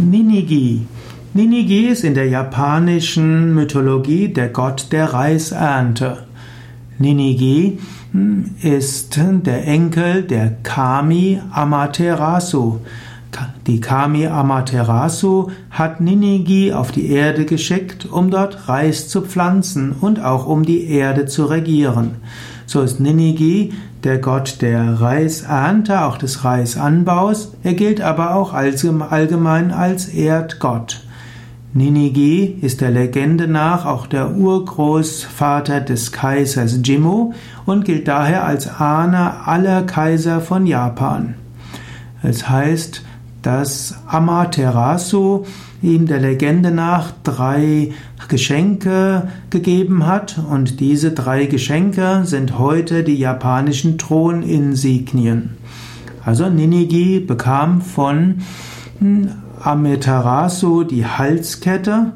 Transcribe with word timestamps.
Ninigi. 0.00 0.86
Ninigi 1.34 1.86
ist 1.88 2.04
in 2.04 2.14
der 2.14 2.26
japanischen 2.26 3.54
Mythologie 3.54 4.28
der 4.28 4.48
Gott 4.48 4.86
der 4.92 5.12
Reisernte. 5.12 6.24
Ninigi 6.98 7.78
hm, 8.12 8.50
ist 8.62 9.16
der 9.16 9.66
Enkel 9.66 10.22
der 10.22 10.52
Kami 10.62 11.40
Amaterasu. 11.52 12.78
Die 13.66 13.80
Kami 13.80 14.26
Amaterasu 14.26 15.50
hat 15.70 16.00
Ninigi 16.00 16.72
auf 16.72 16.92
die 16.92 17.10
Erde 17.10 17.44
geschickt, 17.44 18.06
um 18.10 18.30
dort 18.30 18.68
Reis 18.68 19.08
zu 19.08 19.20
pflanzen 19.20 19.92
und 19.92 20.20
auch 20.24 20.46
um 20.46 20.64
die 20.64 20.86
Erde 20.86 21.26
zu 21.26 21.44
regieren. 21.44 22.16
So 22.72 22.82
ist 22.82 23.00
Ninigi 23.00 23.72
der 24.04 24.18
Gott 24.18 24.62
der 24.62 25.00
Reisernte, 25.00 26.04
auch 26.04 26.16
des 26.16 26.44
Reisanbaus. 26.44 27.50
Er 27.64 27.74
gilt 27.74 28.00
aber 28.00 28.36
auch 28.36 28.52
allgemein 28.54 29.72
als 29.72 30.06
Erdgott. 30.06 31.02
Ninigi 31.74 32.58
ist 32.60 32.80
der 32.80 32.92
Legende 32.92 33.48
nach 33.48 33.86
auch 33.86 34.06
der 34.06 34.36
Urgroßvater 34.36 35.80
des 35.80 36.12
Kaisers 36.12 36.78
Jimmu 36.84 37.32
und 37.66 37.84
gilt 37.84 38.06
daher 38.06 38.44
als 38.44 38.68
Ahne 38.68 39.48
aller 39.48 39.82
Kaiser 39.82 40.40
von 40.40 40.64
Japan. 40.64 41.34
Es 42.22 42.48
heißt, 42.48 43.02
dass 43.42 43.96
Amaterasu 44.06 45.44
ihm 45.82 46.06
der 46.06 46.20
Legende 46.20 46.70
nach 46.70 47.10
drei 47.24 47.90
Geschenke 48.30 49.28
gegeben 49.50 50.06
hat 50.06 50.38
und 50.38 50.80
diese 50.80 51.10
drei 51.10 51.44
Geschenke 51.44 52.22
sind 52.24 52.58
heute 52.58 53.04
die 53.04 53.16
japanischen 53.16 53.98
Throninsignien. 53.98 55.50
Also 56.24 56.48
Ninigi 56.48 57.20
bekam 57.20 57.82
von 57.82 58.36
Amaterasu 59.62 60.84
die 60.84 61.04
Halskette, 61.04 62.12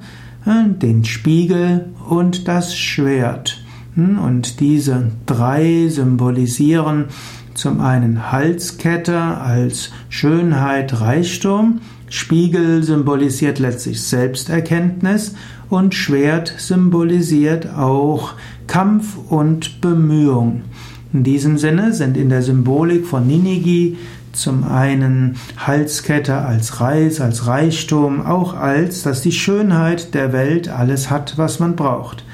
den 0.47 1.05
Spiegel 1.05 1.87
und 2.09 2.49
das 2.49 2.75
Schwert. 2.77 3.63
Und 3.97 4.61
diese 4.61 5.11
drei 5.27 5.89
symbolisieren 5.89 7.07
zum 7.55 7.81
einen 7.81 8.33
Halskette 8.33 9.19
als 9.19 9.91
Schönheit, 10.09 11.01
Reichtum, 11.01 11.81
Spiegel 12.09 12.83
symbolisiert 12.83 13.59
letztlich 13.59 14.03
Selbsterkenntnis 14.03 15.35
und 15.69 15.95
Schwert 15.95 16.55
symbolisiert 16.59 17.69
auch 17.77 18.35
Kampf 18.67 19.17
und 19.31 19.81
Bemühung. 19.81 20.63
In 21.13 21.25
diesem 21.25 21.59
Sinne 21.59 21.93
sind 21.93 22.17
in 22.17 22.29
der 22.29 22.43
Symbolik 22.43 23.07
von 23.07 23.27
Ninigi 23.27 23.97
zum 24.33 24.65
einen 24.65 25.37
Halskette 25.57 26.35
als 26.35 26.81
Reis, 26.81 27.21
als 27.21 27.47
Reichtum, 27.47 28.27
auch 28.27 28.55
als, 28.55 29.03
dass 29.03 29.23
die 29.23 29.33
Schönheit 29.33 30.15
der 30.15 30.33
Welt 30.33 30.69
alles 30.69 31.11
hat, 31.11 31.35
was 31.37 31.61
man 31.61 31.77
braucht. 31.77 32.25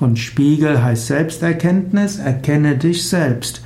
Und 0.00 0.18
Spiegel 0.18 0.82
heißt 0.82 1.06
Selbsterkenntnis, 1.06 2.18
erkenne 2.18 2.76
dich 2.76 3.08
selbst. 3.08 3.62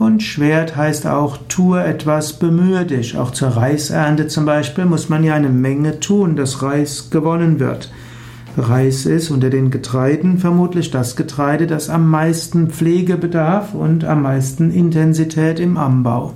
Und 0.00 0.22
Schwert 0.22 0.76
heißt 0.76 1.06
auch, 1.06 1.36
tue 1.48 1.84
etwas, 1.84 2.38
bemühe 2.38 2.86
dich. 2.86 3.18
Auch 3.18 3.32
zur 3.32 3.48
Reisernte 3.48 4.28
zum 4.28 4.46
Beispiel 4.46 4.86
muss 4.86 5.10
man 5.10 5.22
ja 5.24 5.34
eine 5.34 5.50
Menge 5.50 6.00
tun, 6.00 6.36
dass 6.36 6.62
Reis 6.62 7.10
gewonnen 7.10 7.60
wird. 7.60 7.92
Reis 8.56 9.04
ist 9.04 9.30
unter 9.30 9.50
den 9.50 9.70
Getreiden 9.70 10.38
vermutlich 10.38 10.90
das 10.90 11.16
Getreide, 11.16 11.66
das 11.66 11.90
am 11.90 12.08
meisten 12.08 12.70
Pflege 12.70 13.18
bedarf 13.18 13.74
und 13.74 14.04
am 14.04 14.22
meisten 14.22 14.70
Intensität 14.70 15.60
im 15.60 15.76
Anbau. 15.76 16.32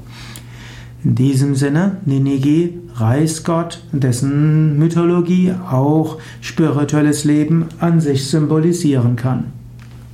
In 1.03 1.15
diesem 1.15 1.55
Sinne, 1.55 1.97
Ninigi, 2.05 2.79
Reisgott, 2.97 3.83
dessen 3.93 4.79
Mythologie 4.79 5.55
auch 5.71 6.19
spirituelles 6.43 7.25
Leben 7.25 7.65
an 7.81 8.03
sich 8.03 8.29
symbolisieren 8.29 9.17
kann. 9.17 9.64